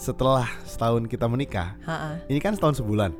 [0.00, 3.12] Setelah setahun kita menikah, Ha ini kan setahun sebulan.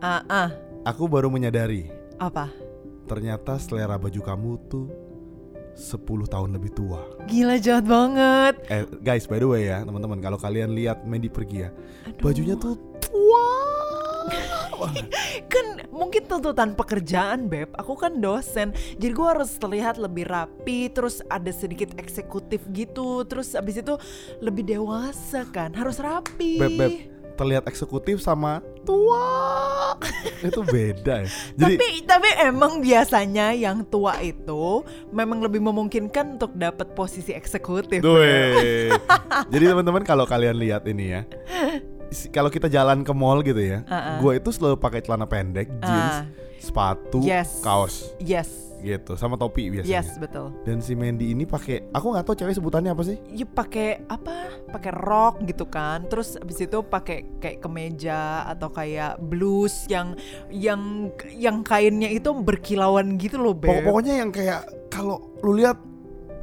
[0.00, 0.48] Ah, ah,
[0.88, 2.48] Aku baru menyadari, apa?
[3.04, 4.88] ternyata selera baju kamu tuh
[5.76, 7.04] 10 tahun lebih tua.
[7.28, 8.54] Gila jahat banget.
[8.66, 11.70] Eh guys, by the way ya, teman-teman, kalau kalian lihat Mandy pergi ya,
[12.08, 12.22] Aduh.
[12.24, 13.46] bajunya tuh tua.
[15.52, 17.72] kan mungkin tuntutan pekerjaan beb.
[17.80, 18.76] Aku kan dosen.
[18.96, 23.24] Jadi gue harus terlihat lebih rapi terus ada sedikit eksekutif gitu.
[23.24, 23.94] Terus abis itu
[24.44, 25.72] lebih dewasa kan.
[25.72, 26.60] Harus rapi.
[26.60, 26.94] Beb, beb,
[27.36, 29.94] terlihat eksekutif sama tua.
[30.48, 31.28] Itu beda ya.
[31.54, 34.82] Jadi tapi tapi emang biasanya yang tua itu
[35.12, 38.00] memang lebih memungkinkan untuk dapat posisi eksekutif.
[39.52, 41.22] Jadi teman-teman kalau kalian lihat ini ya,
[42.28, 44.18] kalau kita jalan ke mall gitu ya, Uh-uh.
[44.18, 46.24] gue itu selalu pakai celana pendek, jeans, Ah.
[46.58, 47.60] sepatu, Yes.
[47.60, 48.48] kaos, yes
[48.78, 49.98] gitu, sama topi biasanya.
[49.98, 53.16] yes betul Dan si Mandy ini pakai, aku nggak tahu cewek sebutannya apa sih?
[53.28, 54.34] ya pakai apa
[54.68, 60.12] pakai rok gitu kan terus abis itu pakai kayak kemeja atau kayak blus yang
[60.50, 65.78] yang yang kainnya itu berkilauan gitu loh beb pokoknya yang kayak kalau lu lihat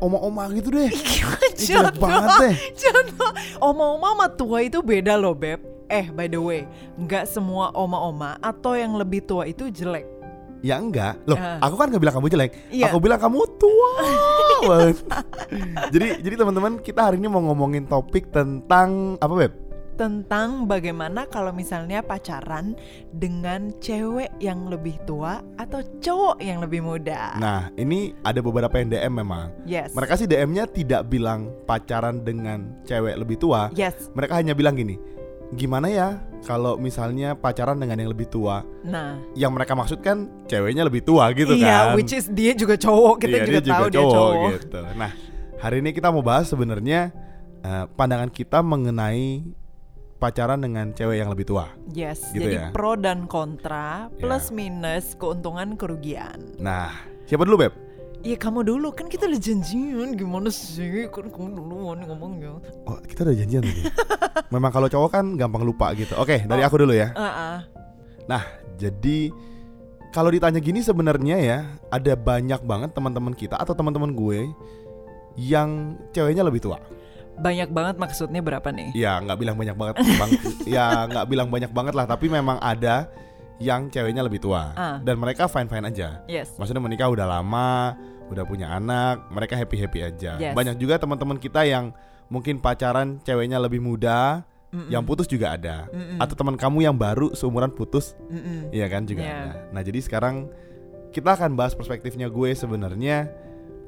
[0.03, 0.91] oma-oma gitu deh.
[0.91, 2.55] Gila, jelek banget deh.
[2.75, 3.31] contoh
[3.63, 8.75] oma-oma sama tua itu beda loh beb eh by the way nggak semua oma-oma atau
[8.75, 10.03] yang lebih tua itu jelek
[10.63, 11.19] Ya enggak.
[11.27, 11.59] Loh, Ah.
[11.59, 12.51] aku kan nggak bilang kamu jelek.
[12.71, 12.87] Iya.
[12.87, 13.93] Aku bilang kamu tua.
[15.93, 19.51] jadi jadi teman-teman, kita hari ini mau ngomongin topik tentang apa, Beb?
[19.93, 22.73] Tentang bagaimana kalau misalnya pacaran
[23.11, 27.37] dengan cewek yang lebih tua atau cowok yang lebih muda.
[27.37, 29.53] Nah, ini ada beberapa yang DM memang.
[29.63, 29.93] yes.
[29.93, 33.69] Mereka sih DM-nya tidak bilang pacaran dengan cewek lebih tua.
[33.73, 34.09] Yes.
[34.13, 34.97] Mereka hanya bilang gini,
[35.53, 38.65] gimana ya kalau misalnya pacaran dengan yang lebih tua?
[38.83, 41.95] Nah, Yang mereka maksud kan ceweknya lebih tua gitu iya, kan?
[41.95, 44.49] which is dia juga cowok, kita Iya, juga dia tahu dia cowok, cowok.
[44.59, 44.79] gitu.
[44.97, 45.11] Nah,
[45.61, 47.13] hari ini kita mau bahas sebenarnya
[47.63, 49.45] eh, pandangan kita mengenai
[50.23, 51.67] pacaran dengan cewek yang lebih tua.
[51.91, 52.67] Yes, Gitu jadi ya.
[52.71, 54.55] pro dan kontra, plus Ya.
[54.55, 56.39] minus, keuntungan, kerugian.
[56.55, 56.95] Nah,
[57.27, 57.73] siapa dulu, Beb?
[58.23, 62.55] Iya kamu dulu kan kita udah janjian gimana sih kan kamu duluan ngomongnya.
[62.87, 63.83] Oh, kita udah janjian tadi.
[64.55, 66.15] Memang kalau cowok kan gampang lupa gitu.
[66.15, 66.67] Oke, dari Oh.
[66.71, 67.11] aku dulu ya.
[67.13, 67.57] Ah, ah.
[68.23, 68.47] Nah,
[68.79, 69.27] jadi
[70.15, 71.59] kalau ditanya gini sebenarnya ya
[71.91, 74.47] ada banyak banget teman-teman kita atau teman-teman gue
[75.35, 76.79] yang ceweknya lebih tua.
[77.33, 78.93] Banyak banget maksudnya berapa nih?
[78.93, 80.31] Ya nggak bilang banyak banget, bang.
[80.77, 82.05] ya nggak bilang banyak banget lah.
[82.05, 83.09] Tapi memang ada
[83.57, 84.97] yang ceweknya lebih tua Ah.
[84.99, 86.21] dan mereka fine fine aja.
[86.25, 86.53] Yes.
[86.57, 87.95] Maksudnya menikah udah lama,
[88.27, 90.37] udah punya anak, mereka happy happy aja.
[90.37, 90.53] Yes.
[90.53, 91.93] Banyak juga teman-teman kita yang
[92.27, 94.89] mungkin pacaran ceweknya lebih muda, Mm-mm.
[94.89, 95.85] yang putus juga ada.
[95.89, 96.17] Mm-mm.
[96.17, 98.69] Atau teman kamu yang baru seumuran putus Mm-mm.
[98.69, 99.33] Iya kan juga Iya.
[99.37, 99.51] ada.
[99.69, 100.49] Nah jadi sekarang
[101.13, 103.29] kita akan bahas perspektifnya gue sebenarnya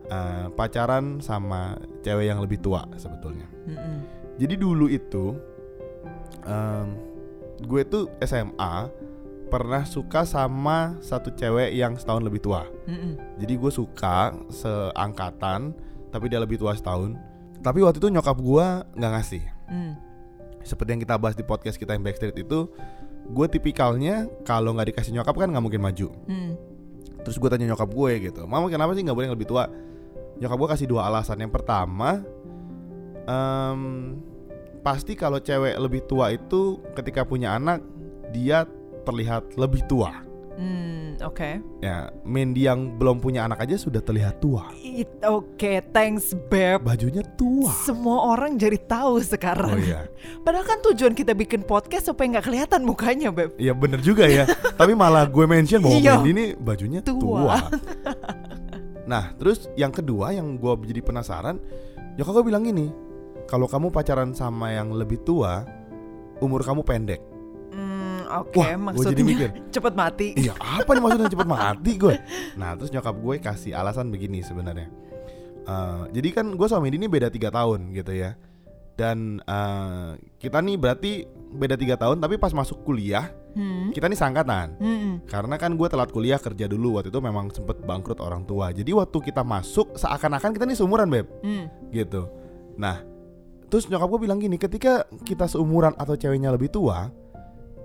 [0.09, 3.47] eh, pacaran sama cewek yang lebih tua sebetulnya.
[3.66, 3.97] Mm-mm.
[4.35, 5.35] Jadi dulu itu
[6.43, 6.88] em,
[7.63, 8.91] gue tuh SMA
[9.47, 12.67] pernah suka sama satu cewek yang setahun lebih tua.
[12.89, 13.39] Mm-mm.
[13.39, 15.71] Jadi gue suka seangkatan
[16.11, 17.15] tapi dia lebih tua setahun.
[17.63, 18.67] Tapi waktu itu nyokap gue
[18.99, 19.44] nggak ngasih.
[19.71, 19.94] Mm.
[20.65, 22.69] Seperti yang kita bahas di podcast kita yang Backstreet itu,
[23.29, 26.09] gue tipikalnya kalau nggak dikasih nyokap kan nggak mungkin maju.
[26.29, 26.75] Mm.
[27.25, 29.65] Terus gue tanya nyokap gue gitu Mama kenapa sih gak boleh yang lebih tua
[30.35, 32.22] Nyokap gue kasih dua alasan Yang pertama
[33.23, 33.81] em,
[34.79, 37.81] Pasti kalau cewek lebih tua itu Ketika punya anak
[38.29, 38.68] Dia
[39.03, 40.24] terlihat lebih tua
[40.56, 41.59] Mm, Oke.
[41.84, 44.72] Ya Mandy yang belum punya anak aja Sudah terlihat tua
[45.28, 46.79] Oke, thanks beb.
[46.79, 49.75] Bajunya tua Semua orang jadi tahu sekarang.
[49.75, 50.07] Oh iya
[50.47, 53.51] Padahal kan tujuan kita bikin podcast supaya nggak kelihatan mukanya beb.
[53.59, 54.47] Iya bener juga ya
[54.79, 56.24] Tapi malah gue mention bahwa Iya.
[56.24, 57.56] Mandy ini bajunya tua, Tua.
[59.06, 61.62] Nah terus yang kedua yang gue jadi penasaran
[62.16, 62.90] Nyokap gue bilang gini
[63.46, 65.62] Kalau kamu pacaran sama yang lebih tua
[66.38, 67.22] Umur kamu pendek
[67.69, 69.50] Hmm, Oke, Wah, gua jadi mikir.
[69.52, 70.28] maksudnya cepet mati.
[70.34, 72.16] Iya apa nih maksudnya cepet mati gue
[72.56, 74.88] Nah terus nyokap gue kasih alasan begini sebenarnya
[75.66, 78.38] Eh, Jadi kan gue sama ini beda tiga tahun gitu ya
[78.95, 81.12] Dan eh, kita nih berarti
[81.51, 83.88] beda tiga tahun Tapi pas masuk kuliah Hmm.
[83.95, 85.31] kita nih sangkatan Mm-mm.
[85.31, 88.92] Karena kan gue telat kuliah kerja dulu Waktu itu memang sempet bangkrut orang tua Jadi
[88.92, 91.65] waktu kita masuk seakan-akan kita nih seumuran Beb Mm.
[91.89, 92.27] gitu
[92.75, 93.00] Nah
[93.65, 97.07] terus nyokap gue bilang gini Ketika kita seumuran atau ceweknya lebih tua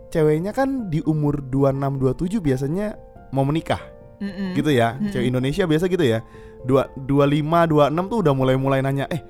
[0.09, 2.99] Ceweknya kan di umur 26-27 biasanya
[3.31, 3.79] mau menikah
[4.19, 4.59] Mm-mm.
[4.59, 5.15] gitu ya Mm-mm.
[5.15, 6.19] cewek Indonesia biasa gitu ya
[6.61, 9.23] dua dua lima dua enam tuh udah mulai mulai nanya eh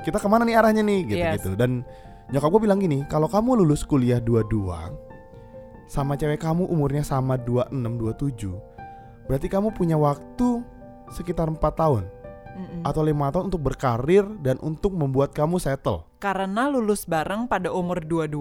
[0.00, 1.34] kita ke mana nih arahnya nih gitu Yes.
[1.38, 1.82] gitu dan
[2.28, 4.90] nyokap gue bilang gini kalau kamu lulus kuliah dua dua
[5.84, 8.54] sama cewek kamu umurnya sama dua enam dua tujuh
[9.26, 10.62] berarti kamu punya waktu
[11.10, 12.04] sekitar empat tahun
[12.50, 12.82] Mm-mm.
[12.82, 16.04] atau lima tahun untuk berkarir dan untuk membuat kamu settle.
[16.18, 18.36] Karena lulus bareng pada umur 22,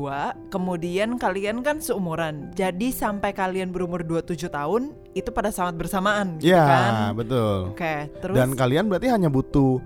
[0.51, 2.51] kemudian kalian kan seumuran.
[2.51, 6.93] Jadi sampai kalian berumur 27 tahun itu pada saat bersamaan gitu Ya, kan.
[7.15, 7.71] betul.
[7.71, 9.79] Oke, terus Dan kalian berarti hanya butuh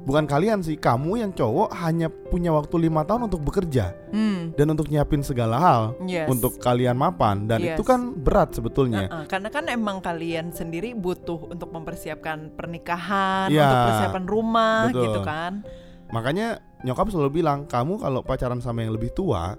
[0.00, 4.66] bukan kalian sih, kamu yang cowok hanya punya waktu lima tahun untuk bekerja hmm, dan
[4.72, 6.26] untuk nyiapin segala hal yes.
[6.26, 7.76] untuk kalian mapan dan Yes.
[7.76, 9.06] itu kan berat sebetulnya.
[9.06, 15.04] Nah, karena kan emang kalian sendiri butuh untuk mempersiapkan pernikahan, Ya, untuk persiapan rumah betul.
[15.04, 15.52] gitu kan.
[16.10, 16.48] Makanya
[16.82, 19.54] nyokap selalu bilang, kamu kalau pacaran sama yang lebih tua,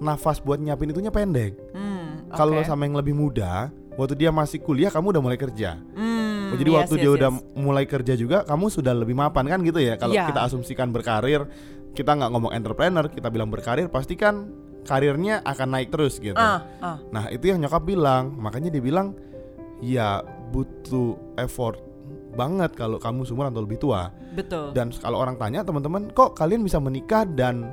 [0.00, 1.54] nafas buat nyiapin itunya pendek.
[1.70, 2.66] Hmm, Kalau oke.
[2.66, 5.78] sama yang lebih muda, waktu dia masih kuliah kamu udah mulai kerja.
[5.94, 6.23] Hmm,
[6.54, 7.42] Oh, Jadi yes, waktu yes, dia udah yes.
[7.54, 9.98] mulai kerja juga, kamu sudah lebih mapan kan gitu ya?
[9.98, 10.30] Kalau Iya.
[10.30, 11.44] kita asumsikan berkarir,
[11.92, 14.50] kita nggak ngomong entrepreneur, kita bilang berkarir, pasti kan
[14.84, 16.36] karirnya akan naik terus gitu.
[16.36, 19.16] ah, ah, Nah itu yang nyokap bilang, makanya dia bilang,
[19.80, 20.20] ya
[20.52, 21.80] butuh effort
[22.34, 24.10] banget kalau kamu seumuran atau lebih tua.
[24.34, 24.74] betul.
[24.74, 27.70] Dan kalau orang tanya teman-teman, kok kalian bisa menikah dan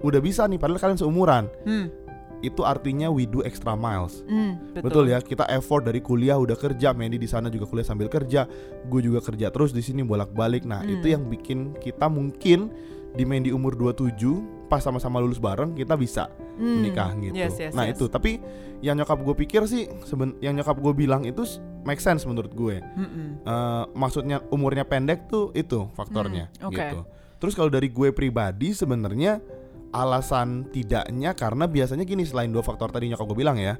[0.00, 1.44] udah bisa nih, padahal kalian seumuran.
[1.68, 1.92] Hmm,
[2.40, 4.24] Itu artinya we do extra miles.
[4.24, 8.08] hmm, Betul, ya, kita effort dari kuliah udah kerja, Mandy di sana juga kuliah sambil
[8.08, 8.48] kerja,
[8.84, 10.64] gue juga kerja terus di sini bolak-balik.
[10.64, 10.96] Nah, Hmm.
[10.96, 12.72] itu yang bikin kita mungkin
[13.10, 14.40] di Mandy umur 27
[14.70, 16.74] pas sama-sama lulus bareng kita bisa hmm.
[16.78, 17.34] menikah gitu.
[17.34, 17.98] Yes, yes, nah, yes.
[17.98, 18.06] itu.
[18.06, 18.38] Tapi
[18.80, 21.42] yang nyokap gue pikir sih seben yang nyokap gue bilang itu
[21.82, 22.78] make sense menurut gue.
[22.78, 23.42] Mm-mm.
[23.42, 26.76] Eh, maksudnya umurnya pendek tuh itu faktornya Hmm, oke.
[26.76, 26.98] gitu.
[27.40, 29.42] Terus kalau dari gue pribadi sebenarnya
[29.90, 33.74] alasan tidaknya karena biasanya gini selain dua faktor tadi nyokap gue bilang ya.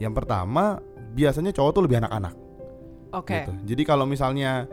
[0.00, 0.80] Yang pertama
[1.12, 2.34] biasanya cowok tuh lebih anak-anak
[3.12, 3.44] Oke.
[3.44, 3.52] gitu.
[3.74, 4.64] Jadi kalau misalnya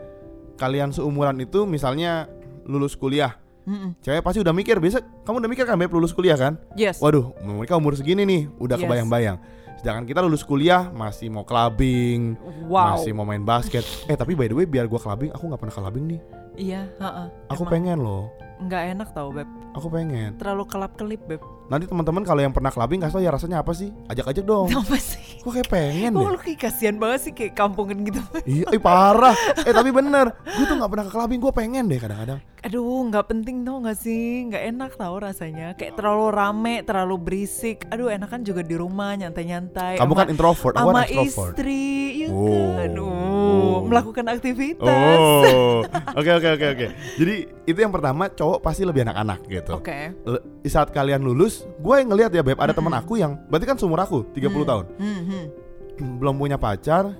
[0.56, 2.26] kalian seumuran itu misalnya
[2.64, 3.36] lulus kuliah,
[3.68, 4.00] Mm-mm.
[4.00, 6.56] cewek pasti udah mikir, biasa kamu udah mikir kan Beb lulus kuliah kan?
[6.74, 6.98] Yes.
[7.04, 8.84] Waduh, mereka umur segini nih, udah Yes.
[8.88, 9.36] kebayang-bayang.
[9.78, 12.34] Sedangkan kita lulus kuliah masih mau clubbing,
[12.66, 12.98] Wow.
[12.98, 13.86] masih mau main basket.
[14.10, 16.20] Eh tapi by the way biar gua clubbing, aku nggak pernah clubbing nih.
[16.58, 17.26] Iya, heeh.
[17.54, 18.26] Aku Emang pengen loh.
[18.58, 19.46] nggak enak tau beb.
[19.78, 20.34] Aku pengen.
[20.34, 21.38] Terlalu kelap-kelip beb.
[21.70, 23.94] Nanti teman-teman kalau yang pernah clubbing kasih tau ya rasanya apa sih?
[24.10, 24.66] Ajak-ajak dong.
[24.82, 25.22] Apa sih?
[25.38, 26.30] Gue kayak pengen Oh deh.
[26.30, 28.20] lu kayak kasihan banget sih kayak kampungan gitu.
[28.44, 29.34] Iya, ih, parah.
[29.58, 31.38] Eh tapi bener, gue tuh nggak pernah ke clubbing.
[31.38, 32.40] Gue pengen deh kadang-kadang.
[32.58, 37.86] Aduh nggak penting tau gak sih Nggak enak tau rasanya Kayak terlalu rame Terlalu berisik
[37.86, 41.54] Aduh enakan juga di rumah Nyantai-nyantai Kamu sama- kan introvert, aku Sama kan extrovert.
[41.54, 41.86] istri
[42.18, 42.50] ya Oh.
[42.50, 43.06] kan Aduh
[43.38, 43.78] Oh.
[43.86, 46.86] Melakukan aktivitas Oh, oke oke oke oke.
[47.14, 47.34] Jadi
[47.64, 49.72] itu yang pertama cowok pasti lebih anak-anak gitu.
[49.74, 50.18] Oke
[50.58, 53.76] Di saat kalian lulus, gue yang ngeliat ya beb, ada teman aku yang berarti kan
[53.76, 56.16] seumur aku 30 tahun, Hmm, hmm.
[56.16, 57.12] belum punya pacar.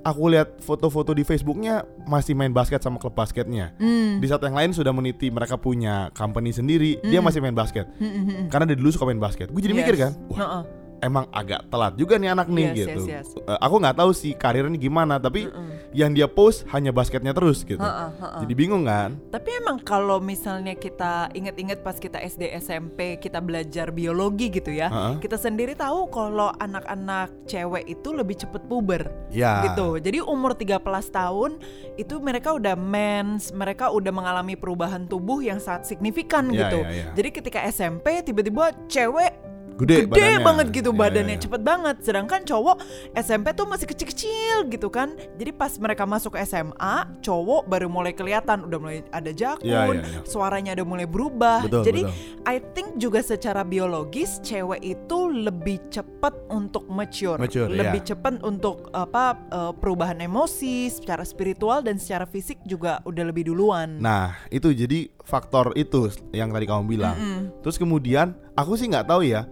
[0.00, 3.76] Aku lihat foto-foto di Facebooknya masih main basket sama klub basketnya.
[3.76, 4.16] Hmm.
[4.16, 7.28] Di saat yang lain sudah meniti mereka punya company sendiri, dia Hmm.
[7.28, 7.84] masih main basket.
[8.00, 8.46] Hmm, hmm, hmm.
[8.48, 9.52] Karena dia dulu suka main basket.
[9.52, 9.80] Gue jadi Yes.
[9.84, 10.62] mikir kan, wah Heeh.
[11.00, 13.02] Emang agak telat juga nih anak nih Yes, gitu.
[13.08, 13.42] yes, yes.
[13.42, 15.90] Eh, aku nggak tahu sih karirnya gimana, tapi Mm-mm.
[15.92, 17.80] yang dia post hanya basketnya terus gitu.
[17.80, 18.40] Heeh, heeh.
[18.44, 19.16] Jadi bingung kan?
[19.28, 24.88] Tapi emang kalau misalnya kita inget-inget pas kita SD SMP kita belajar biologi gitu ya,
[25.18, 29.64] kita sendiri tahu kalau anak-anak cewek itu lebih cepet puber Ya.
[29.66, 29.96] gitu.
[29.96, 31.58] Jadi umur 13 tahun
[31.96, 36.78] itu mereka udah mens, mereka udah mengalami perubahan tubuh yang sangat signifikan Ya, gitu.
[36.82, 37.06] ya, ya.
[37.14, 39.32] Jadi ketika SMP tiba-tiba cewek
[39.80, 40.44] Gede, gede badannya.
[40.44, 41.42] banget gitu Ya, badannya ya, ya.
[41.42, 42.76] cepet banget sedangkan cowok
[43.14, 48.62] SMP tuh masih kecil-kecil gitu kan jadi pas mereka masuk SMA cowok baru mulai kelihatan
[48.62, 50.20] udah mulai ada jakun Ya, ya, ya.
[50.24, 52.44] suaranya udah mulai berubah Betul, jadi betul.
[52.44, 58.08] I think juga secara biologis cewek itu lebih cepat untuk mature, Mature, lebih ya.
[58.10, 60.60] cepat untuk apa eh, perubahan emosi
[60.90, 66.50] secara spiritual dan secara fisik juga udah lebih duluan Nah, itu jadi faktor itu yang
[66.50, 67.14] tadi kamu bilang.
[67.14, 67.40] Mm-mm.
[67.60, 69.46] Terus kemudian aku sih nggak tahu ya.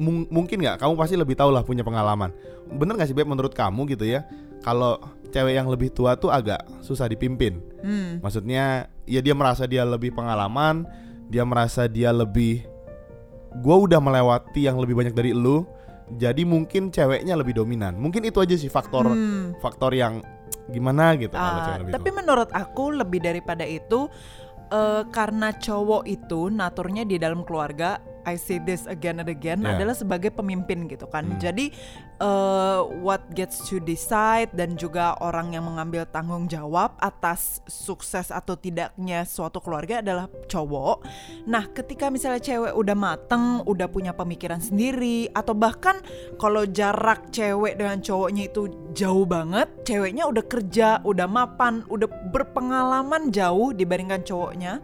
[0.00, 2.32] Mung- mungkin nggak kamu pasti lebih tahu lah punya pengalaman.
[2.72, 4.24] Bener nggak sih Beb menurut kamu gitu ya?
[4.62, 4.96] Kalau
[5.28, 7.60] cewek yang lebih tua tuh agak susah dipimpin.
[7.82, 8.22] Hmm.
[8.22, 10.86] Maksudnya ya dia merasa dia lebih pengalaman,
[11.28, 12.64] dia merasa dia lebih
[13.60, 15.66] gua udah melewati yang lebih banyak dari lu.
[16.12, 17.96] Jadi mungkin ceweknya lebih dominan.
[17.96, 19.56] Mungkin itu aja sih faktor Hmm.
[19.60, 20.20] faktor yang
[20.70, 22.18] gimana gitu lebih tapi tua.
[22.22, 24.06] menurut aku lebih daripada itu
[24.70, 29.78] eh, karena cowok itu naturnya di dalam keluarga I say this again and again Yeah.
[29.78, 31.26] adalah sebagai pemimpin gitu kan.
[31.26, 31.38] Hmm.
[31.38, 31.70] Jadi
[32.18, 38.54] eh, what gets to decide dan juga orang yang mengambil tanggung jawab atas sukses atau
[38.54, 41.04] tidaknya suatu keluarga adalah cowok.
[41.46, 45.98] Nah, ketika misalnya cewek udah mateng, udah punya pemikiran sendiri atau bahkan
[46.38, 53.34] kalau jarak cewek dengan cowoknya itu jauh banget, ceweknya udah kerja, udah mapan, udah berpengalaman
[53.34, 54.78] jauh dibandingkan cowoknya.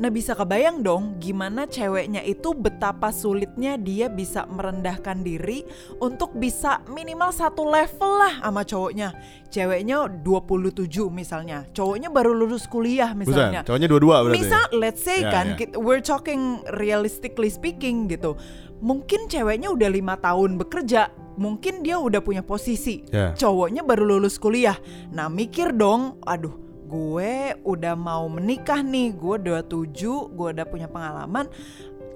[0.00, 5.60] Nah bisa kebayang dong gimana ceweknya itu betapa sulitnya dia bisa merendahkan diri
[6.00, 9.12] untuk bisa minimal satu level lah sama cowoknya.
[9.52, 13.60] Ceweknya 27 misalnya, cowoknya baru lulus kuliah misalnya.
[13.60, 14.36] Bukan, cowoknya dua-dua berarti.
[14.40, 15.56] Misal let's say Ya, kan ya.
[15.60, 18.40] kit- we're talking realistically speaking gitu.
[18.80, 23.04] Mungkin ceweknya udah lima tahun bekerja, mungkin dia udah punya posisi.
[23.12, 23.36] Ya.
[23.36, 24.80] Cowoknya baru lulus kuliah.
[25.12, 26.56] Nah, mikir dong, aduh,
[26.90, 31.46] gue udah mau menikah nih, gue 27, gue udah punya pengalaman.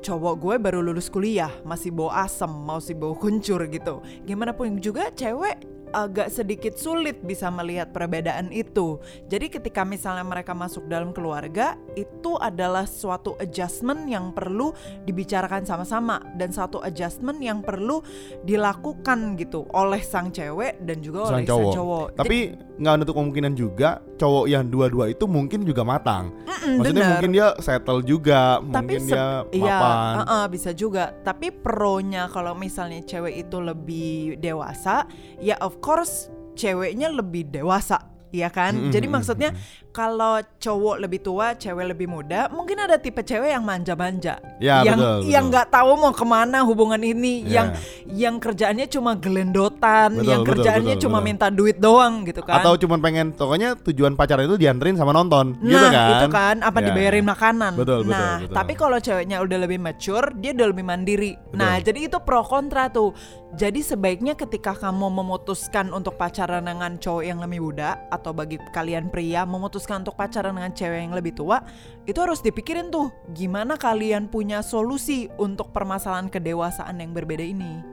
[0.04, 4.02] Cowok gue baru lulus kuliah, masih bawa asem, masih bawa kuncur gitu.
[4.26, 5.62] Gimana pun juga cewek
[5.94, 8.98] agak sedikit sulit bisa melihat perbedaan itu.
[9.30, 14.74] Jadi ketika misalnya mereka masuk dalam keluarga, itu adalah suatu adjustment yang perlu
[15.06, 18.02] dibicarakan sama-sama dan satu adjustment yang perlu
[18.42, 21.74] dilakukan gitu oleh sang cewek dan juga Sang oleh sang cowok.
[21.74, 22.06] cowok.
[22.18, 22.38] Tapi
[22.74, 26.34] nggak nutup kemungkinan juga cowok yang dua-dua itu mungkin juga matang.
[26.64, 27.10] Mm, Maksudnya bener.
[27.14, 30.14] mungkin dia settle juga, tapi mungkin dia iya, mapan.
[30.24, 31.04] uh-uh, bisa juga.
[31.20, 35.04] Tapi pronya kalau misalnya cewek itu lebih dewasa,
[35.38, 38.00] ya of course ceweknya lebih dewasa,
[38.32, 38.72] ya kan?
[38.72, 39.50] Mm-mm, Jadi maksudnya
[39.94, 44.98] kalau cowok lebih tua, cewek lebih muda, mungkin ada tipe cewek yang manja-manja, Ya, yang
[44.98, 45.50] betul, yang betul.
[45.54, 47.54] nggak tahu mau ke mana hubungan ini, Ya.
[47.54, 47.68] yang
[48.10, 51.28] yang kerjaannya cuma gelendotan, Betul, yang betul, kerjaannya betul, cuma betul.
[51.30, 52.58] minta duit doang gitu kan?
[52.58, 56.10] Atau cuman pengen pokoknya tujuan pacaran itu dianterin sama nonton, Nah gitu kan?
[56.10, 57.30] itu kan apa Ya, dibayarin ya.
[57.30, 57.72] makanan.
[57.78, 58.54] Betul, betul, nah betul.
[58.58, 61.32] tapi kalau ceweknya udah lebih mature, dia udah lebih mandiri.
[61.38, 61.54] Betul.
[61.62, 63.14] Nah jadi itu pro kontra tuh.
[63.54, 69.14] Jadi sebaiknya ketika kamu memutuskan untuk pacaran dengan cowok yang lebih muda atau bagi kalian
[69.14, 71.60] pria memutuskan untuk pacaran dengan cewek yang lebih tua,
[72.08, 77.84] itu harus dipikirin tuh gimana kalian punya solusi untuk permasalahan kedewasaan yang berbeda ini.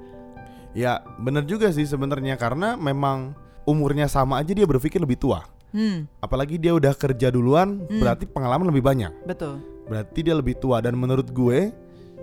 [0.72, 3.36] Ya bener juga sih sebenarnya karena memang
[3.68, 5.44] umurnya sama aja dia berpikir lebih tua.
[5.72, 9.12] Hmm, Apalagi dia udah kerja duluan, berarti pengalaman lebih banyak.
[9.28, 9.60] betul.
[9.88, 11.72] Berarti dia lebih tua dan menurut gue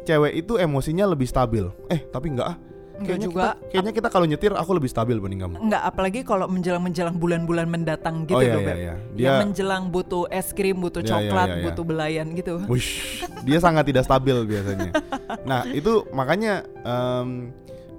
[0.08, 1.68] cewek itu emosinya lebih stabil.
[1.92, 2.58] Eh tapi enggak ah.
[2.98, 3.38] Enggak Kayaknya juga.
[3.38, 5.54] kita, kayaknya kita kalau nyetir aku lebih stabil banding kamu.
[5.60, 8.76] Enggak, apalagi kalau menjelang-menjelang bulan-bulan mendatang gitu Oh, iya, loh, iya, Beb.
[8.76, 8.94] iya.
[9.14, 11.64] Yang Dia- menjelang butuh es krim, butuh Iya, iya, coklat, iya, iya.
[11.64, 12.54] butuh belayan gitu.
[12.66, 14.90] Wush, dia sangat tidak stabil biasanya.
[15.48, 17.54] Nah itu makanya em,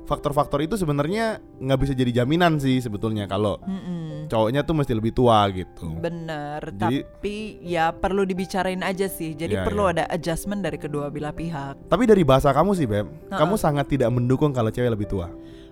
[0.09, 4.25] faktor-faktor itu sebenarnya nggak bisa jadi jaminan sih sebetulnya kalau Mm-mm.
[4.25, 5.93] cowoknya tuh mesti lebih tua gitu.
[5.93, 9.37] Bener, Jadi- tapi ya perlu dibicarain aja sih.
[9.37, 9.91] Jadi Iya, perlu iya.
[9.93, 11.85] ada adjustment dari kedua belah pihak.
[11.85, 13.37] Tapi dari bahasa kamu sih Beb, Ha-ha.
[13.37, 15.29] kamu sangat tidak mendukung kalau cewek lebih tua.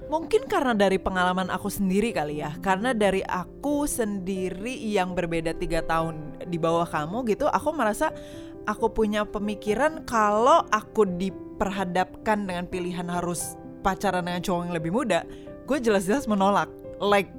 [0.07, 2.55] Mungkin karena dari pengalaman aku sendiri kali ya.
[2.63, 8.15] Karena dari aku sendiri yang berbeda tiga tahun di bawah kamu gitu, aku merasa
[8.63, 15.23] aku punya pemikiran kalau aku diperhadapkan dengan pilihan harus pacaran dengan cowok yang lebih muda,
[15.67, 16.69] gue jelas-jelas menolak.
[16.97, 17.29] Like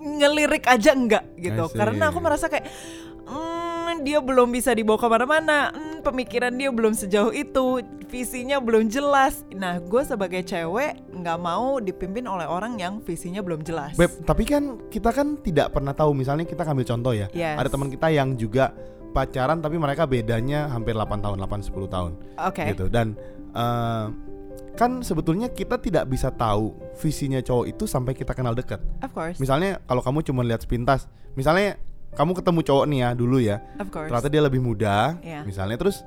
[0.00, 1.68] ngelirik aja enggak gitu.
[1.76, 2.66] Karena aku merasa kayak
[3.28, 8.88] "Hmm, dia belum bisa dibawa ke mana-mana, Hmm, pemikiran dia belum sejauh itu, visinya belum
[8.88, 9.44] jelas.
[9.52, 13.94] Nah, gue sebagai cewek nggak mau dipimpin oleh orang yang visinya belum jelas.
[13.94, 17.28] Beb, tapi kan kita kan tidak pernah tahu misalnya kita ambil contoh ya.
[17.36, 17.60] Yes.
[17.60, 18.72] Ada teman kita yang juga
[19.12, 22.64] pacaran tapi mereka bedanya hampir 8 tahun, 8 10 tahun Oke.
[22.74, 22.88] gitu.
[22.88, 23.14] Dan
[23.52, 24.04] eh,
[24.74, 28.80] kan sebetulnya kita tidak bisa tahu visinya cowok itu sampai kita kenal dekat.
[29.00, 29.36] Of course.
[29.36, 31.04] Misalnya kalau kamu cuma lihat sepintas,
[31.34, 31.76] misalnya
[32.10, 34.08] kamu ketemu cowok nih ya dulu ya, Of course.
[34.08, 35.44] ternyata dia lebih muda, Iya.
[35.44, 36.02] misalnya terus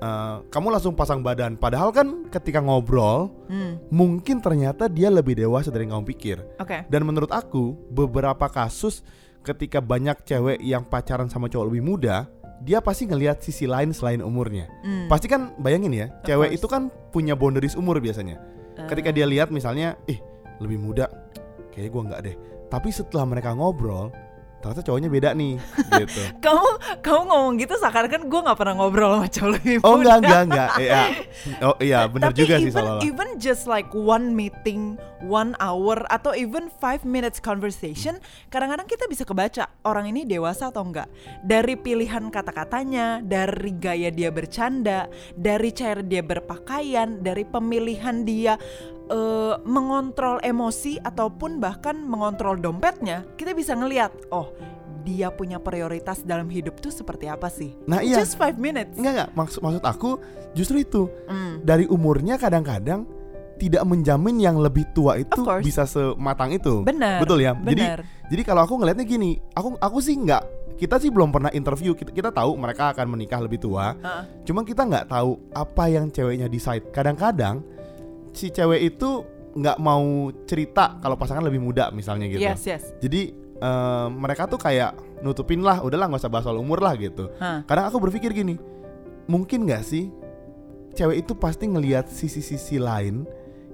[0.00, 1.56] eh, kamu langsung pasang badan.
[1.56, 6.36] Padahal kan ketika ngobrol, Hmm, mungkin ternyata dia lebih dewasa dari yang kamu pikir.
[6.56, 6.88] Oke.
[6.88, 9.04] Dan menurut aku beberapa kasus
[9.40, 12.28] ketika banyak cewek yang pacaran sama cowok lebih muda,
[12.60, 14.68] dia pasti ngelihat sisi lain selain umurnya.
[14.84, 15.08] Hmm.
[15.08, 16.56] Pasti kan bayangin ya, Of cewek course.
[16.60, 18.36] itu kan punya boundaries umur biasanya.
[18.88, 20.20] Ketika dia lihat misalnya, ih
[20.60, 21.08] lebih muda,
[21.72, 22.36] kayaknya gua nggak deh.
[22.70, 24.08] Tapi setelah mereka ngobrol,
[24.60, 25.56] ternyata cowoknya beda nih,
[26.04, 26.20] gitu.
[26.38, 26.66] Kamu
[27.00, 30.00] kamu ngomong gitu seakan-akan gue nggak pernah ngobrol sama cowok lebih Oh muda.
[30.00, 31.02] enggak enggak enggak, Iya.
[31.66, 33.02] Oh iya bener Tapi juga sih even, seolah-olah.
[33.02, 39.24] even just like one meeting, one hour atau even five minutes conversation, kadang-kadang kita bisa
[39.24, 41.08] kebaca orang ini dewasa atau enggak
[41.40, 48.54] dari pilihan kata-katanya, dari gaya dia bercanda, dari cara dia berpakaian, dari pemilihan dia
[49.10, 54.54] eh, mengontrol emosi ataupun bahkan mengontrol dompetnya, kita bisa ngelihat, oh
[55.02, 57.74] dia punya prioritas dalam hidup tuh seperti apa sih?
[57.88, 58.20] Nah, iya.
[58.22, 58.94] Just five minutes.
[58.96, 60.10] Enggak enggak, maksud maksud aku
[60.54, 61.02] justru itu.
[61.26, 61.64] Hmm.
[61.64, 63.08] Dari umurnya kadang-kadang
[63.60, 66.80] tidak menjamin yang lebih tua itu bisa sematang itu.
[66.80, 67.52] Benar, Betul ya?
[67.52, 68.00] Jadi benar.
[68.32, 72.08] jadi kalau aku ngelihatnya gini, aku aku sih nggak kita sih belum pernah interview kita,
[72.08, 74.48] kita tahu mereka akan menikah lebih tua Heeh.
[74.48, 77.60] cuma kita nggak tahu apa yang ceweknya decide kadang-kadang
[78.32, 82.82] si cewek itu nggak mau cerita kalau pasangan lebih muda misalnya gitu Yes, yes.
[83.02, 87.28] jadi eh, mereka tuh kayak nutupin lah udahlah nggak usah bahas soal umur lah gitu
[87.36, 87.66] Hah.
[87.66, 88.54] kadang aku berpikir gini
[89.26, 90.06] mungkin nggak sih
[90.90, 93.26] cewek itu pasti ngelihat sisi-sisi lain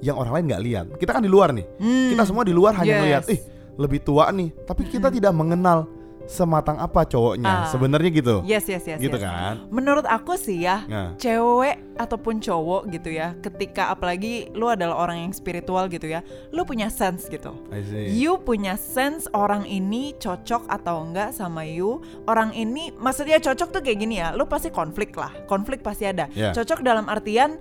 [0.04, 0.86] yang orang lain nggak lihat.
[1.00, 1.64] Kita kan di luar nih.
[1.80, 2.12] Hmm.
[2.12, 3.00] Kita semua di luar hanya Yes.
[3.00, 3.40] melihat, ih
[3.80, 4.52] lebih tua nih.
[4.68, 5.88] Tapi kita tidak mengenal
[6.26, 7.66] sematang apa cowoknya.
[7.66, 7.71] Ah.
[7.71, 8.37] Sebenarnya gitu.
[8.42, 8.99] Yes, yes, yes.
[8.99, 9.25] gitu yes.
[9.25, 9.64] kan.
[9.71, 15.26] Menurut aku sih ya, Nah, cewek ataupun cowok gitu ya, ketika apalagi lu adalah orang
[15.26, 16.21] yang spiritual gitu ya,
[16.52, 17.54] lu punya sense gitu.
[17.73, 18.12] I see.
[18.12, 22.02] You punya sense orang ini cocok atau enggak sama you.
[22.28, 24.35] Orang ini maksudnya cocok tuh kayak gini ya.
[24.35, 25.33] Lu pasti konflik lah.
[25.49, 26.28] Konflik pasti ada.
[26.35, 26.52] Yeah.
[26.52, 27.56] Cocok dalam artian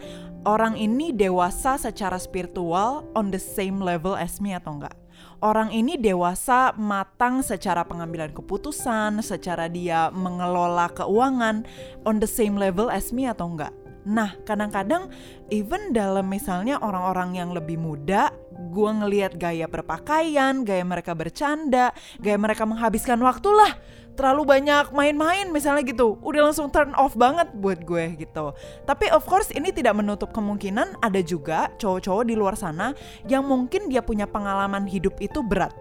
[0.46, 5.05] orang ini dewasa secara spiritual on the same level as me atau enggak.
[5.46, 11.62] Orang ini dewasa matang secara pengambilan keputusan, secara dia mengelola keuangan
[12.02, 13.70] on the same level as me atau enggak.
[14.10, 15.14] Nah, kadang-kadang
[15.54, 18.34] even dalam misalnya orang-orang yang lebih muda,
[18.74, 23.78] gua ngelihat gaya berpakaian, gaya mereka bercanda, gaya mereka menghabiskan waktu lah.
[24.16, 26.16] Terlalu banyak main-main misalnya gitu.
[26.24, 28.56] Udah langsung turn off banget buat gue gitu.
[28.88, 32.96] Tapi of course ini tidak menutup kemungkinan ada juga cowok-cowok di luar sana
[33.28, 35.76] yang mungkin dia punya pengalaman hidup itu berat.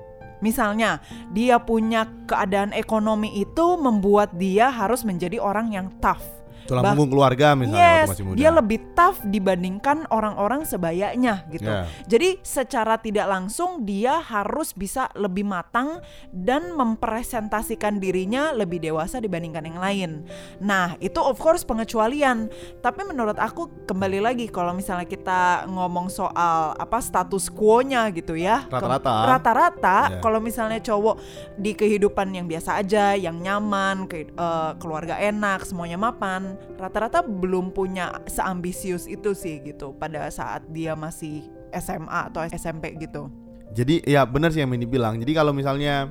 [0.44, 1.00] Misalnya,
[1.32, 6.43] dia punya keadaan ekonomi itu membuat dia harus menjadi orang yang tough.
[6.64, 8.36] Tulang punggung keluarga misalnya waktu Yes, masih muda.
[8.40, 11.68] dia lebih tough dibandingkan orang-orang sebayanya gitu.
[11.68, 11.84] Yeah.
[12.08, 16.00] Jadi secara tidak langsung dia harus bisa lebih matang
[16.32, 20.10] dan mempresentasikan dirinya lebih dewasa dibandingkan yang lain.
[20.58, 22.48] Nah, itu of course pengecualian.
[22.80, 28.64] Tapi menurut aku kembali lagi kalau misalnya kita ngomong soal apa status quo-nya gitu ya.
[28.66, 29.12] Rata-rata.
[29.28, 30.20] Rata-rata Yeah.
[30.20, 31.16] kalau misalnya cowok
[31.56, 37.74] di kehidupan yang biasa aja, yang nyaman, ke, eh, keluarga enak, semuanya mapan, rata-rata belum
[37.74, 43.28] punya seambisius itu sih gitu pada saat dia masih SMA atau SMP gitu.
[43.74, 45.18] Jadi ya benar sih yang Mini bilang.
[45.18, 46.08] Jadi kalau misalnya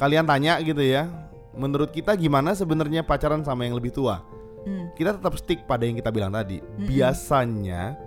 [0.00, 1.10] kalian tanya gitu ya,
[1.52, 4.24] menurut kita gimana sebenarnya pacaran sama yang lebih tua?
[4.64, 4.88] Hmm.
[4.96, 6.62] Kita tetap stick pada yang kita bilang tadi.
[6.62, 6.88] Mm-mm.
[6.88, 7.98] Biasanya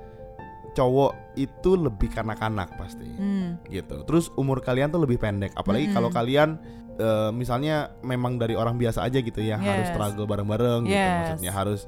[0.71, 3.08] cowok itu lebih kanak-kanak pasti.
[3.19, 3.60] Hmm.
[3.67, 4.08] gitu.
[4.08, 5.97] Terus umur kalian tuh lebih pendek, apalagi Mm-mm.
[6.00, 6.58] kalau kalian
[7.02, 9.98] eh, misalnya memang dari orang biasa aja gitu ya, harus Yes.
[9.98, 11.18] struggle bareng-bareng gitu, Yes.
[11.34, 11.80] maksudnya harus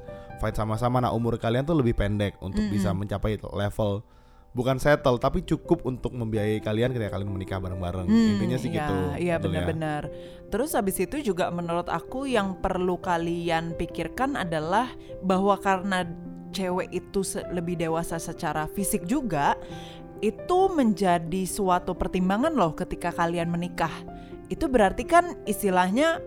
[0.42, 0.98] fight sama-sama.
[0.98, 3.06] Nah umur kalian tuh lebih pendek untuk bisa Mm-mm.
[3.06, 4.02] mencapai level
[4.54, 8.06] bukan settle tapi cukup untuk membiayai kalian ketika kalian menikah bareng-bareng.
[8.06, 8.94] Hmm, Intinya sih iya, gitu.
[9.18, 9.42] Iya ya?
[9.42, 10.02] benar-benar.
[10.46, 14.86] Terus habis itu juga menurut aku yang perlu kalian pikirkan adalah
[15.26, 16.06] bahwa karena
[16.54, 19.58] cewek itu lebih dewasa secara fisik juga,
[20.22, 23.90] itu menjadi suatu pertimbangan loh ketika kalian menikah.
[24.48, 26.20] Itu berarti kan istilahnya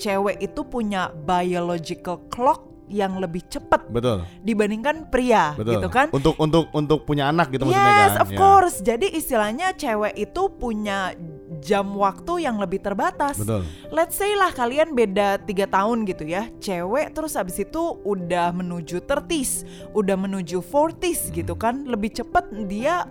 [0.00, 5.78] cewek itu punya biological clock yang lebih cepat Betul, dibandingkan pria betul.
[5.78, 6.06] gitu kan.
[6.10, 8.22] Untuk untuk untuk punya anak gitu maksudnya Yes, kan.
[8.22, 8.36] of Ya.
[8.36, 8.76] course.
[8.80, 11.14] Jadi istilahnya cewek itu punya
[11.58, 13.36] jam waktu yang lebih terbatas.
[13.36, 13.62] Betul.
[13.90, 16.48] Let's say lah kalian beda tiga tahun gitu ya.
[16.58, 21.34] Cewek terus habis itu udah menuju 30s, udah menuju 40s Hmm.
[21.36, 21.84] gitu kan.
[21.84, 23.06] Lebih cepat dia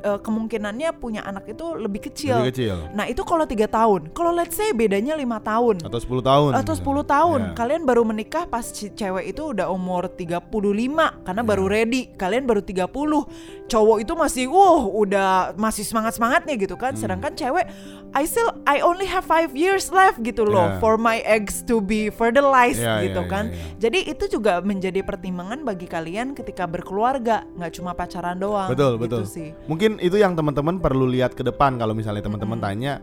[0.00, 2.40] eh, kemungkinannya punya anak itu lebih kecil.
[2.40, 2.76] Lebih kecil.
[2.92, 4.08] Nah, itu kalau tiga tahun.
[4.10, 6.50] Kalau let's say bedanya lima tahun Atau 10 tahun.
[6.54, 7.02] atau misalnya.
[7.02, 7.40] 10 tahun.
[7.42, 7.52] Ya.
[7.52, 11.50] Kalian baru menikah pas si cewek itu udah umur 35 karena Iya.
[11.50, 12.02] baru ready.
[12.14, 13.26] Kalian baru 30.
[13.66, 16.94] Cowok itu masih uh udah masih semangat-semangatnya gitu kan.
[16.94, 17.02] Hmm.
[17.02, 17.66] Sedangkan cewek
[18.14, 20.80] I still I only have five years left gitu loh Ya.
[20.80, 23.44] for my eggs to be fertilized Ya, gitu ya, kan.
[23.50, 23.90] ya.
[23.90, 28.70] Jadi itu juga menjadi pertimbangan bagi kalian ketika berkeluarga, nggak cuma pacaran doang.
[28.70, 29.22] Betul, gitu betul.
[29.26, 29.50] sih.
[29.66, 33.02] Mungkin itu yang teman-teman perlu lihat ke depan kalau misalnya teman-teman tanya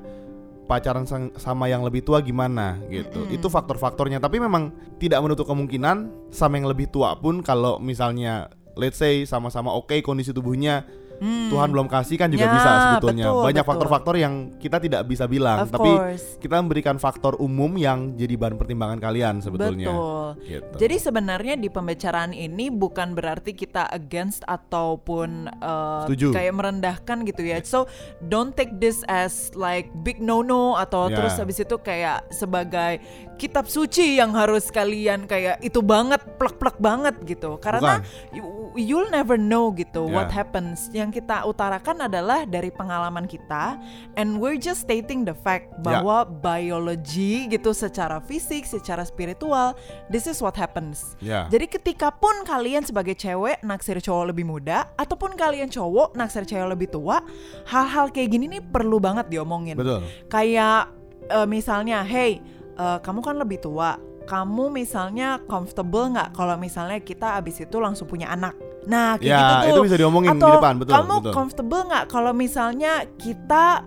[0.66, 1.06] pacaran
[1.38, 3.26] sama yang lebih tua gimana gitu.
[3.26, 3.36] Mm-mm.
[3.38, 4.18] Itu faktor-faktornya.
[4.18, 9.72] Tapi memang tidak menutup kemungkinan sama yang lebih tua pun kalau misalnya let's say sama-sama
[9.72, 10.84] oke kondisi tubuhnya
[11.16, 11.48] Hmm.
[11.48, 13.26] Tuhan belum kasih kan juga Ya, bisa sebetulnya.
[13.26, 16.26] betul, Banyak faktor-faktor yang kita tidak bisa bilang, Of tapi course.
[16.38, 19.88] kita memberikan faktor umum yang jadi bahan pertimbangan kalian sebetulnya.
[19.88, 20.28] Betul.
[20.42, 20.76] Gitu.
[20.76, 26.34] Jadi sebenarnya di pembicaraan ini bukan berarti kita against ataupun uh, Setuju.
[26.34, 27.62] kayak merendahkan gitu ya.
[27.62, 27.88] So
[28.22, 31.16] don't take this as like big no no atau Ya.
[31.16, 33.00] terus habis itu kayak sebagai
[33.36, 37.56] kitab suci yang harus kalian kayak itu banget plek-plek banget gitu.
[37.58, 38.02] Karena
[38.32, 40.14] you- you'll never know gitu Ya.
[40.14, 40.88] what happens.
[40.90, 43.78] Yang kita utarakan adalah dari pengalaman kita
[44.16, 46.02] and we're just stating the fact Ya.
[46.02, 49.74] bahwa biology gitu secara fisik, secara spiritual,
[50.10, 51.18] this is what happens.
[51.22, 51.46] Ya.
[51.50, 56.70] Jadi ketika pun kalian sebagai cewek naksir cowok lebih muda ataupun kalian cowok naksir cewek
[56.70, 57.22] lebih tua,
[57.70, 59.76] hal-hal kayak gini nih perlu banget diomongin.
[59.78, 60.06] Betul.
[60.30, 60.90] Kayak
[61.30, 62.42] eh, misalnya, hey,
[62.78, 63.98] eh, kamu kan lebih tua.
[64.26, 68.58] Kamu misalnya comfortable nggak kalau misalnya kita abis itu langsung punya anak?
[68.86, 69.70] Nah, kayak Ya, gitu tuh.
[69.70, 71.34] itu bisa diomongin di Atau depan, betul, kamu betul.
[71.34, 73.82] comfortable nggak kalau misalnya kita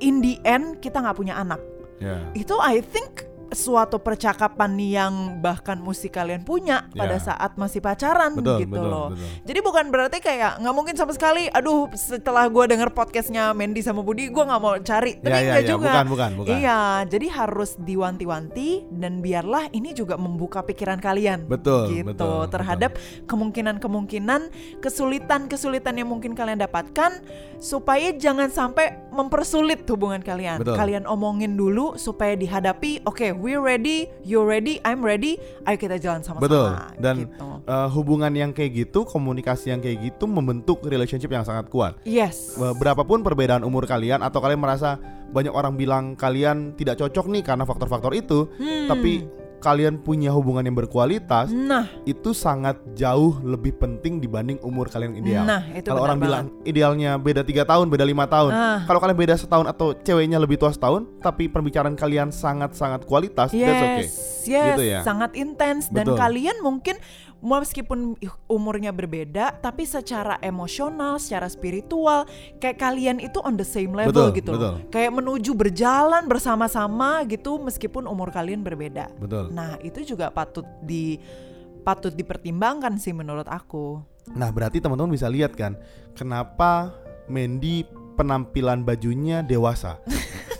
[0.00, 1.60] in the end kita nggak punya anak?
[1.98, 2.20] Ya.
[2.32, 3.24] Itu I think
[3.54, 7.22] suatu percakapan yang bahkan mesti kalian punya pada Ya.
[7.32, 9.08] saat masih pacaran Betul, gitu betul, loh.
[9.14, 9.28] betul.
[9.46, 11.46] Jadi bukan berarti kayak nggak mungkin sama sekali.
[11.48, 15.16] Aduh, setelah gue denger podcastnya Mandy sama Budi, gue nggak mau cari.
[15.16, 15.86] Tapi Ya, ya, enggak ya, juga.
[15.88, 16.54] bukan, bukan, bukan.
[16.58, 21.46] Iya, jadi harus diwanti-wanti dan biarlah ini juga membuka pikiran kalian.
[21.46, 22.98] Betul, gitu betul, terhadap
[23.30, 24.40] kemungkinan-kemungkinan
[24.82, 27.22] kesulitan-kesulitan yang mungkin kalian dapatkan
[27.60, 30.60] supaya jangan sampai mempersulit hubungan kalian.
[30.60, 30.74] Betul.
[30.74, 33.04] Kalian omongin dulu supaya dihadapi.
[33.04, 35.36] Oke, we ready, you ready, I'm ready.
[35.68, 36.48] Ayo kita jalan sama-sama.
[36.48, 36.70] Betul.
[36.96, 37.60] Dan gitu.
[37.60, 42.00] eh, hubungan yang kayak gitu, komunikasi yang kayak gitu membentuk relationship yang sangat kuat.
[42.08, 42.56] yes.
[42.56, 44.96] Eh, Berapapun perbedaan umur kalian atau kalian merasa
[45.28, 48.88] banyak orang bilang kalian tidak cocok nih karena faktor-faktor itu, Hmm.
[48.88, 49.28] tapi
[49.64, 55.20] kalian punya hubungan yang berkualitas, Nah, itu sangat jauh lebih penting dibanding umur kalian yang
[55.24, 55.44] ideal.
[55.48, 56.28] Nah, itu Kalau orang banget.
[56.28, 58.52] bilang idealnya beda tiga tahun, beda lima tahun.
[58.52, 58.84] Ah.
[58.84, 63.64] Kalau kalian beda setahun atau ceweknya lebih tua setahun, tapi pembicaraan kalian sangat-sangat kualitas, yes,
[63.64, 64.06] that's okay.
[64.44, 65.00] yes, Gitu ya.
[65.00, 67.00] sangat intens dan kalian mungkin
[67.44, 68.16] meskipun
[68.48, 72.24] umurnya berbeda, tapi secara emosional, secara spiritual,
[72.56, 74.56] kayak kalian itu on the same level Betul, gitu, loh.
[74.56, 74.74] betul.
[74.88, 79.12] kayak menuju berjalan bersama-sama gitu, meskipun umur kalian berbeda.
[79.20, 79.52] Betul.
[79.52, 81.20] Nah itu juga patut di
[81.84, 84.00] patut dipertimbangkan sih menurut aku.
[84.32, 85.76] Nah, berarti teman-teman bisa lihat kan,
[86.16, 86.96] kenapa
[87.28, 87.84] Mandy
[88.16, 90.00] penampilan bajunya dewasa.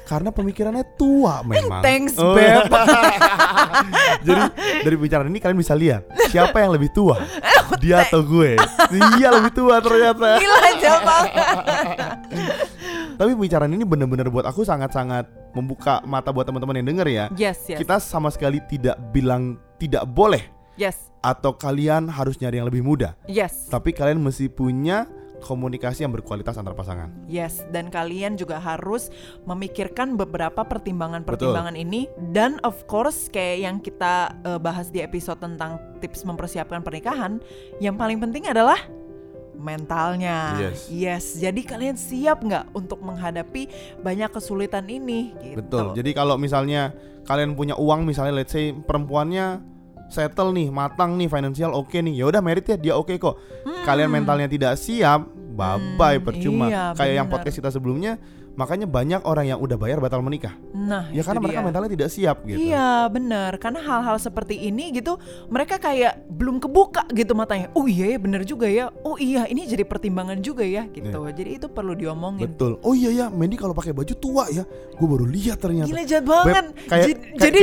[0.04, 1.80] Karena pemikirannya tua memang.
[1.80, 2.36] Thanks, Oh.
[2.36, 2.68] Beb.
[4.28, 4.42] Jadi
[4.84, 7.16] dari pembicaraan ini kalian bisa lihat siapa yang lebih tua,
[7.82, 8.56] dia atau gue.
[9.16, 10.36] Iya lebih tua ternyata.
[10.36, 10.56] Gila
[11.00, 11.32] banget.
[13.18, 17.24] Tapi pembicaraan ini benar-benar buat aku sangat-sangat membuka mata buat teman-teman yang denger ya.
[17.38, 20.42] Yes, yes, Kita sama sekali tidak bilang tidak boleh
[20.74, 23.14] yes, atau kalian harus nyari yang lebih muda.
[23.30, 23.70] yes.
[23.70, 25.06] Tapi kalian mesti punya
[25.44, 27.12] komunikasi yang berkualitas antar pasangan.
[27.28, 29.12] Yes, dan kalian juga harus
[29.44, 35.76] memikirkan beberapa pertimbangan-pertimbangan ini dan of course kayak yang kita eh, bahas di episode tentang
[36.00, 37.44] tips mempersiapkan pernikahan,
[37.84, 38.80] yang paling penting adalah
[39.54, 40.58] mentalnya.
[40.58, 40.78] Yes.
[40.90, 43.68] Yes, jadi kalian siap nggak untuk menghadapi
[44.02, 45.60] banyak kesulitan ini gitu.
[45.60, 45.84] Betul.
[45.94, 49.73] Jadi kalau misalnya kalian punya uang misalnya let's say perempuannya
[50.06, 52.14] settle nih, matang nih, financial oke nih.
[52.14, 53.36] Ya udah merit ya, dia oke kok.
[53.82, 56.66] Kalian mentalnya tidak siap, bye bye Hmm, percuma.
[56.66, 57.34] iya, Kayak yang bener.
[57.38, 58.12] podcast kita sebelumnya,
[58.54, 60.54] makanya banyak orang yang udah bayar batal menikah.
[60.70, 61.66] Nah, Ya karena mereka dia.
[61.66, 62.58] mentalnya tidak siap gitu.
[62.60, 67.68] Iya benar karena hal-hal seperti ini gitu mereka kayak belum kebuka gitu matanya.
[67.72, 68.94] Oh iya ya benar juga ya.
[69.00, 71.26] Oh iya ini jadi pertimbangan juga ya gitu.
[71.26, 72.46] Jadi itu perlu diomongin.
[72.46, 72.78] Betul.
[72.80, 74.62] Oh iya ya, Mandy kalau pakai baju tua ya.
[74.92, 75.86] Gue baru lihat ternyata.
[75.86, 76.46] Gila jahat banget.
[76.46, 77.60] Beb, kayak- J- kayak- jadi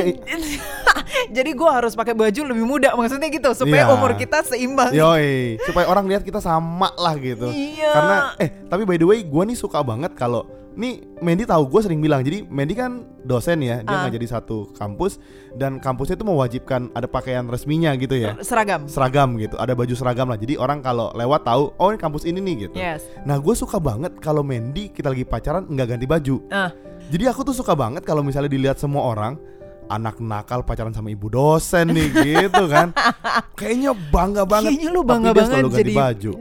[1.35, 3.93] jadi gue harus pakai baju lebih muda maksudnya gitu supaya Iya.
[3.93, 4.91] umur kita seimbang.
[4.91, 7.47] Yoi, supaya orang lihat kita sama lah gitu.
[7.47, 7.89] Iya.
[7.89, 11.81] Karena eh tapi by the way, gue nih suka banget kalau nih Mandy tahu gue
[11.81, 12.21] sering bilang.
[12.21, 14.01] Jadi Mandy kan dosen ya, dia Ah.
[14.03, 15.21] nggak jadi satu kampus
[15.53, 18.33] dan kampusnya itu mewajibkan ada pakaian resminya gitu ya.
[18.41, 18.87] Seragam.
[18.87, 20.35] Seragam gitu, ada baju seragam lah.
[20.35, 22.75] Jadi orang kalau lewat tahu, oh ini kampus ini nih gitu.
[22.75, 23.03] Yes.
[23.21, 26.35] Nah gue suka banget kalau Mandy kita lagi pacaran nggak ganti baju.
[26.49, 26.71] Ah,
[27.11, 29.35] Jadi aku tuh suka banget kalau misalnya dilihat semua orang
[29.91, 32.07] anak nakal pacaran sama ibu dosen nih
[32.47, 32.95] gitu kan.
[33.53, 34.71] Kayaknya bangga banget.
[34.71, 36.31] Kayaknya lu Tapi bangga dia banget selalu ganti jadi baju.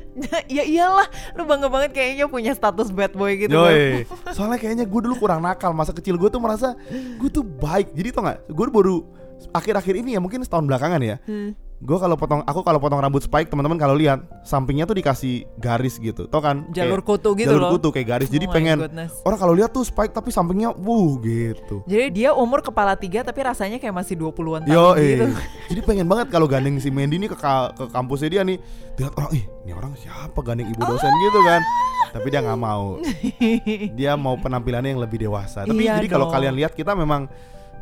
[0.60, 3.56] ya iyalah, lu bangga banget kayaknya punya status bad boy gitu.
[3.56, 4.04] Yoi.
[4.36, 6.76] Soalnya kayaknya gue dulu kurang nakal Masa kecil gue tuh merasa
[7.16, 9.06] Gue tuh baik Jadi tau gak Gue baru
[9.54, 11.54] Akhir-akhir ini ya Mungkin setahun belakangan ya Hmm.
[11.78, 15.94] Gue kalau potong Aku kalau potong rambut spike teman-teman kalau lihat Sampingnya tuh dikasih garis
[15.96, 16.66] gitu Tau kan?
[16.70, 17.70] Jalur Kayak kutu gitu jalur loh.
[17.74, 18.28] kutu kayak garis.
[18.28, 19.12] Jadi Oh my pengen goodness.
[19.22, 21.86] Orang kalau lihat tuh spike Tapi sampingnya Wuh gitu.
[21.86, 25.24] Jadi dia umur kepala tiga tapi rasanya kayak masih 20-an tahun Yo, gitu.
[25.70, 28.58] Jadi pengen banget kalau gandeng si Mandy nih ke, ka- ke kampusnya dia nih
[28.98, 30.34] Lihat orang, ih ini orang siapa?
[30.42, 31.62] Gandeng ibu dosen gitu kan?
[32.10, 32.98] Tapi dia nggak mau.
[33.98, 35.62] Dia mau penampilannya yang lebih dewasa.
[35.62, 37.30] Tapi Iya jadi kalau kalian lihat kita memang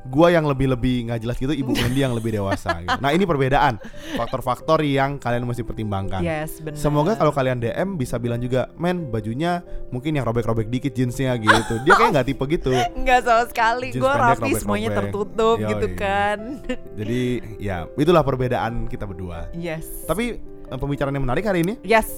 [0.07, 2.99] Gua yang lebih-lebih nggak jelas gitu Ibu Mandy yang lebih dewasa gitu.
[2.99, 3.77] Nah ini perbedaan
[4.15, 6.79] Faktor-faktor yang kalian mesti pertimbangkan Yes, benar.
[6.79, 11.83] Semoga kalau kalian DM bisa bilang juga Men bajunya mungkin yang robek-robek dikit jeansnya gitu
[11.83, 13.89] Dia kayak nggak tipe gitu Enggak sama sekali.
[13.91, 15.71] Gue rapi semuanya tertutup Yoi.
[15.75, 16.39] gitu kan.
[16.99, 17.21] Jadi
[17.59, 20.07] ya itulah perbedaan kita berdua yes.
[20.07, 22.09] Tapi eh, pembicaraan yang menarik hari ini Yes.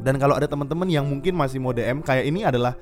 [0.00, 2.72] dan kalau ada teman-teman yang mungkin masih mau DM kayak ini adalah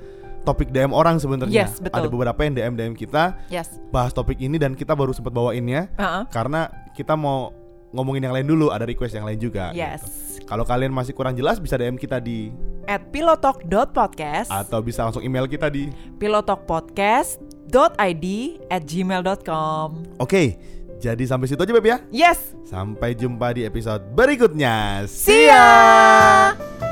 [0.41, 1.67] topik DM orang sebenarnya.
[1.67, 1.97] Yes, betul.
[1.99, 3.79] Ada beberapa yang DM DM kita Yes.
[3.89, 6.23] bahas topik ini dan kita baru sempat bawainnya Heeh.
[6.31, 7.51] karena kita mau
[7.89, 9.73] ngomongin yang lain dulu, ada request yang lain juga.
[9.73, 10.01] Yes.
[10.01, 10.45] gitu.
[10.45, 12.49] Kalau kalian masih kurang jelas bisa DM kita di
[12.85, 18.25] At pilotalk.podcast atau bisa langsung email kita di pilotalkpodcast.id
[18.65, 20.57] at gmail.com Oke.
[20.99, 21.97] Jadi sampai situ aja Beb ya.
[22.11, 22.51] Yes.
[22.67, 25.07] Sampai jumpa di episode berikutnya.
[25.07, 26.88] See ya.